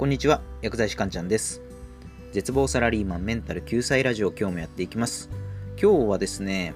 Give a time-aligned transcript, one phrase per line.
[0.00, 1.60] こんにちは、薬剤師かんちゃんです。
[2.32, 5.28] 絶望サラリーマンメンタル救済ラジオ今日もやっていきます。
[5.78, 6.72] 今日はですね、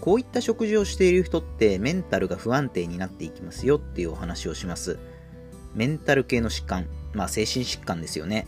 [0.00, 4.98] こういった食事をしている人ってメンタルが不安定になっていきますよっていうお話をします。
[5.74, 8.46] メンタル系の疾患、まあ精神疾患ですよね。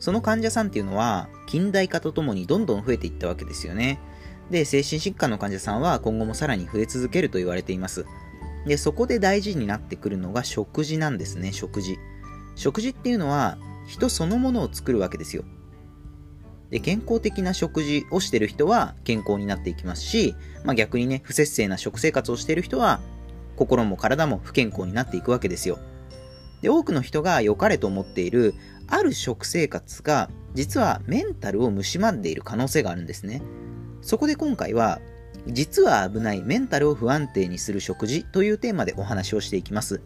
[0.00, 4.00] その患者さんっていうのは近代化とともにどんどん増えていったわけですよね。
[4.50, 8.04] で、精神疾患の患者さんは今後もさらに増え続けると言われています。
[8.66, 11.98] で、そこで大事になってくるのが食事なんですね、食事。
[12.56, 13.56] 食事っていうのは
[13.90, 15.42] 人そのものを作るわけですよ。
[16.70, 23.00] で、健康的な食事をしてる人は健康になっていきますし、まあ、逆にね、不節制な食生活をしている人は
[23.56, 25.80] 心も体も不健康になっていくわけですよ。
[26.62, 28.54] で、多くの人が良かれと思っている
[28.86, 33.42] ある食生活が実はメンタルを蝕んでいる可能性があるんですね。
[34.02, 35.00] そこで今回は
[35.48, 40.00] 実は危ないメンタルを不安定にする食事というテーマでお話をしていきます。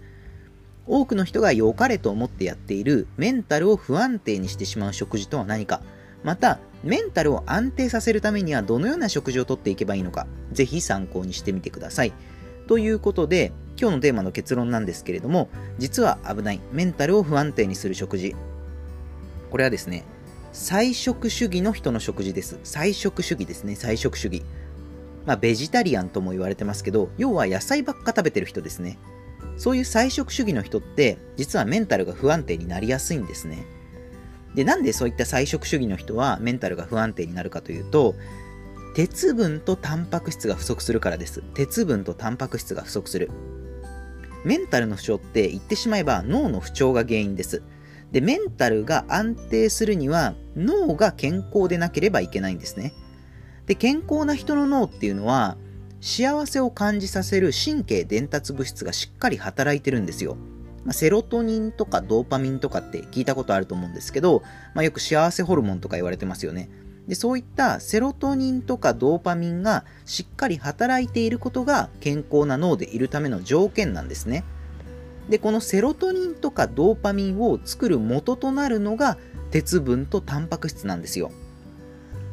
[0.87, 5.81] 多くの人が良かれと思ってやっているメンタルを不安定にしてしまう食事とは何か、
[6.23, 12.13] また、メンタルを安定させるためにはどのような食事をとっていけばいいのか、ぜひ参考にしてみてください。
[12.67, 18.37] ということで、今日のテーマの結論なんですけれども、実は危ないメンタルを不安定にする食事。
[19.51, 20.05] これはですね、
[20.53, 22.59] 菜食主義の人の食事です。
[22.63, 24.45] 菜食主義ですね、菜食主義。
[25.27, 28.99] まあ、ベジタリアンとも言われてますけど、要は野菜ばっか食べてる人ですね。
[29.57, 33.67] そういう菜食主義の人って実はメンタルが不安定になりやすいんですね。
[34.55, 38.15] で、なんでそういった菜食主義の人はメンタルが不安定になるかというと、
[38.95, 41.43] 鉄分とタンパク質が不足するからです。
[41.55, 43.31] 鉄分とタンパク質が不足する。
[44.45, 47.63] メンタルの不調って言ってしまえば脳の不調が原因です。
[48.13, 52.93] で、メンタルが安定するには脳が健康でなければいけないんですね。
[53.67, 55.57] で、健康な人の脳っていうのは
[56.05, 60.37] 幸せを感じさせる神経伝達物質がしっかり働いてるんですよ。
[60.85, 64.43] まあ、セロトニンとかドーパミンとかって聞いたことあると思うんですけど、
[64.75, 66.69] まあ、よく幸せホルモンとか言われてますよね。
[67.09, 74.45] でそういったセロトニンとかドーパミンがしっかり働いていることが健康な脳でいるための条件なんですね。
[75.31, 79.17] で、このセロトニンとかドーパミンを作る元となるのが
[79.51, 81.33] 鉄分とタンパク質なんですよ。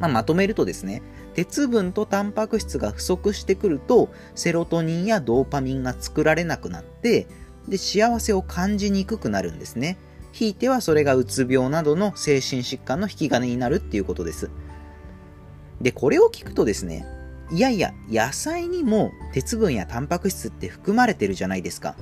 [0.01, 1.01] まあ、まとめるとですね、
[1.33, 7.27] 鉄分とタンパク質が不足してくると、セロトニンやドーパミンが作られなくなって、
[7.67, 9.97] で、幸せを感じにくくなるんですね。
[10.31, 14.49] ひいてはそれがうつ病などの精神疾患の引き金になるっていうことです。
[15.81, 17.05] で、これを聞くとですね、
[17.51, 21.95] いやいや、野菜にも鉄分やタンパク質って含まれてるじゃないですか。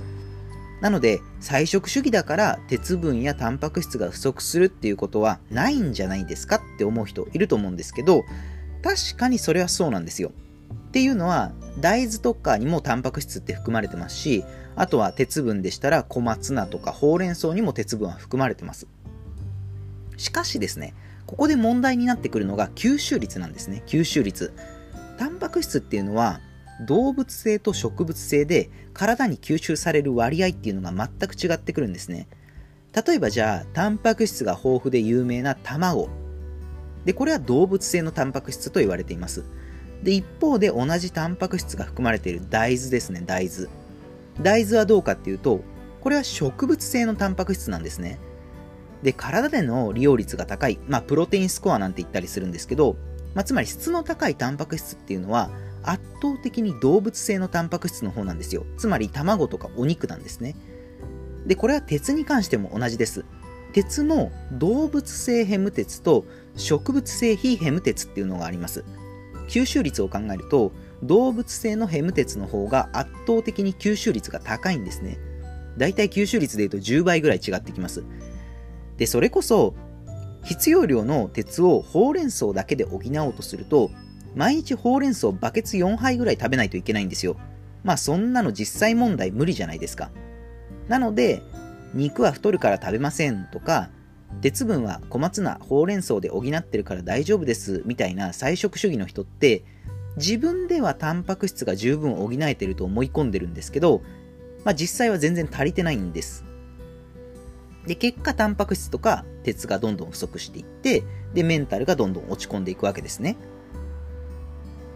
[0.82, 8.24] なので、菜食主義だから鉄分やタンパク質が不足するっていうことはないんじゃないですかって思う人いると思うんですけど、
[8.82, 10.32] 確かにそれはそうなんですよ。
[10.90, 14.44] っていうのは、大豆とかにもタンパク質って含まれてますし、
[14.76, 18.88] あとは鉄分でしたら小松菜とかほうれん草にも鉄分は含まれてます。
[20.18, 20.94] しかしですね、
[21.26, 23.84] ここで問題になってくるのが吸収率なんですね。
[23.86, 24.54] 吸収率。
[25.18, 26.40] タンパク質っていうのは
[26.88, 32.28] 動物性と植物性で体に吸収される割合っていうのが全く違ってくるんですね。
[33.06, 36.10] 例えばじゃあ、タンパク質が豊富で有名な卵
[37.10, 39.44] で、これは動物性のタンパク質と言われています。
[40.04, 43.68] で、一方で同じタンパク質が含まれている大豆ですね、大豆。
[44.44, 45.62] 大豆はどうかっていうと、
[46.02, 48.20] これは植物性のタンパク質なんですね。
[49.02, 52.96] で、体での利用率が高い、まあ、プロテインスコアなんて言ったりするんですけど、
[53.34, 55.50] まあ、つまり質の高いタンパク質っていうのは、
[55.82, 58.68] 圧倒的に動物性のタンパク質の方なんですよ。
[58.78, 60.56] つまり卵とかお肉なんですね。
[61.48, 63.26] で、これは鉄に関しても同じです。
[63.74, 66.26] 鉄も動物性ヘム鉄と
[66.56, 68.84] 植物性非ヘム鉄っていうのがあります。
[69.48, 70.72] 吸収率を考えると、
[71.04, 75.18] 動物性のヘム鉄の方が圧倒的に吸収率が高いんですね。
[75.78, 78.04] だいたい吸収率で言うと10倍ぐらい違ってきます。
[78.98, 79.76] で、それこそ、
[80.44, 83.92] 必要量の鉄をほうれん草だけで補おうとすると、
[84.36, 87.38] 毎日ほうれん草バケツ4杯ぐらい食べないといけないんですよ。
[87.84, 90.12] まあそんなの実際問題無理じゃないですか。
[90.88, 91.42] なので、
[91.94, 93.90] 肉は太るから食べませんとか、
[94.42, 99.64] 鉄分は小松菜、ほうれん草で補ってるから大丈夫ですみたいな菜食主義の人って
[100.18, 104.02] 自分ではタンパク質が十分補えてると思い込んでるんですけど、
[104.64, 106.46] まあ、実際は全然足りてないんです。
[107.88, 111.04] で、結果タンパク質とか鉄がどんどん不足していって、
[111.34, 113.38] で、メンタルがどんどん落ち込んでいくわけですね。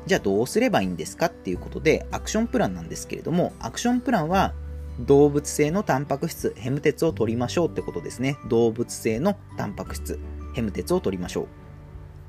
[0.05, 4.53] じゃあどうすればいいんですかっていうことで、アクションプランなんですけれども、アクションプランは
[4.99, 8.37] 動物性のタンパク質、ヘム鉄を取りましょうってことですね。
[8.47, 10.19] 動物性のタンパク質、
[10.53, 11.47] ヘム鉄を取りましょ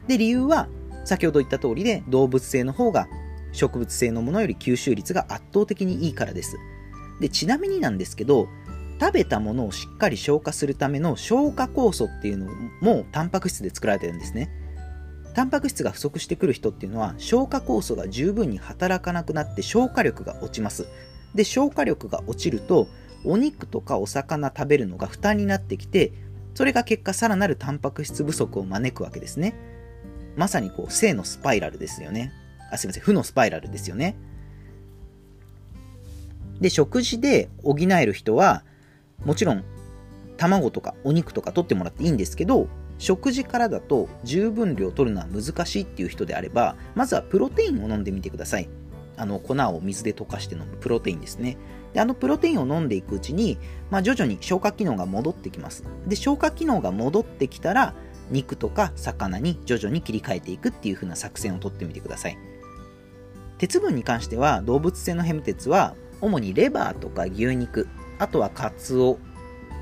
[0.07, 0.09] う。
[0.09, 0.69] で、理由は、
[1.05, 3.07] 先ほど言った通りで、動物性の方が
[3.53, 6.57] 植物性のものより吸収率が圧倒的にいいからです。
[7.21, 8.49] で、ちなみになんですけど、
[9.01, 12.47] 食べたものをしっかり消化するための消化酵素っていうの
[12.81, 14.51] もタンパク質で作られてるんですね
[15.35, 20.87] タンパク質が不足してくる人っていうのは消化酵素が十分に働かなくなって消化力が落ちます
[21.35, 22.89] で消化力が落ちると
[23.25, 26.13] お肉とかお魚食べるのが負担になってきて
[26.55, 29.55] それが結果さらなるタンパク質不足を招くわけですね。
[30.37, 32.33] まさにこう正のスパイラルですよね。
[32.71, 33.03] あすいません。
[33.03, 34.15] 負のスパイラルですよね。
[36.61, 38.63] で食事で補える人は
[39.25, 39.65] もちろん
[40.37, 48.69] 卵とかお肉とか取ってもらっていいんですけど食事からだと十分量取るのは難しいっていう人であればまずはプロテインを飲んでみてください。
[49.17, 51.57] あの粉を水で溶かして飲むプロテインですね。
[51.93, 53.59] であのプロテインを飲んでいくうちに、
[53.91, 55.85] まあ、徐々に消化機能が戻ってきます。
[56.07, 57.95] で消化機能が戻ってきたら
[58.31, 62.39] 肉とか魚に徐々に切り替えていくっていう風な作戦をとってみてください。
[63.59, 67.89] 鉄分に関しては動物性のヘム鉄は主にレバーとか牛肉
[68.19, 69.19] あとはカツオ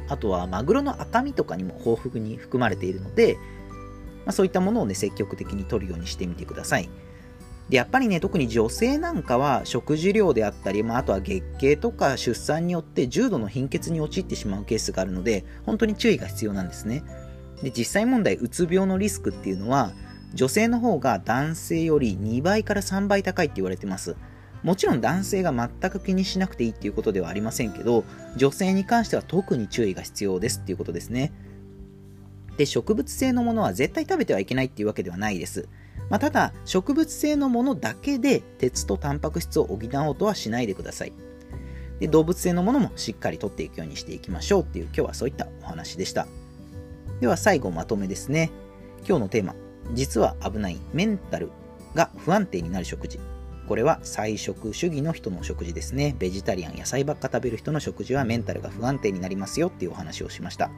[0.08, 3.36] あとはマグロの赤身とかにも豊富に含まれているので、
[4.24, 6.90] まあ、そういったものをね積極的に摂るようにしてみてください。
[7.68, 17.02] でやっぱりね特に女性なんかは食事量であったり、まあ、あとは月経とか出産によって重度の貧血に陥ってしまうケースがあるので本当に注意が必要なんですね
[17.62, 19.92] で実際問題うつ病のリスクっていうのは
[20.34, 24.16] 女性の方が男性より2倍から3倍高いって言われてます
[24.62, 28.04] もちろん男性が全く気にしなくていいっていうことではありませんけど、
[28.36, 31.32] 女性に関しては特に注意が必要ですっていうことですね。
[32.56, 35.68] で、植物性のものは絶対食べてはいけないっていうわけではないです。
[36.10, 41.12] まあ、ただ、植物性のものだけで鉄とタンパク質を補おうとはしないでください。
[42.00, 46.26] で動物性のものもしっかりとっていくようにしていきましょうっていう今日はそういったお話でした。
[47.20, 48.50] では最後まとめですね。
[49.06, 49.54] 今日のテーマ、
[49.94, 51.50] 実は危ないメンタル
[51.94, 53.20] が不安定になる食事
[53.68, 56.14] これは菜食主義の人の食事ですね。
[56.18, 60.70] ベジタリアン、野菜ばっか食べる人の食事はメンタルが不安定になりますよっていうお話をしました。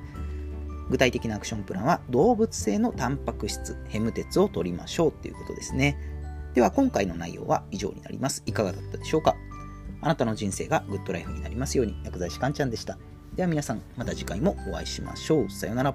[0.91, 5.99] 具体的なアクションプランは動物性のタンパク質、ヘム鉄を取りましょうということですね。
[6.55, 8.43] では今回の内容は以上になります。
[8.47, 9.35] いかがだったでしょうか？
[10.01, 12.99] あなたの人生がグッドライフになりますように、薬剤師かんちゃんでした。
[13.35, 15.51] では皆さん、また次回もお会いしましょう。
[15.51, 15.95] さようなら。